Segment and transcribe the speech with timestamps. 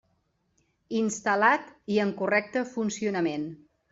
[1.01, 3.49] Instal·lat i en correcte funcionament.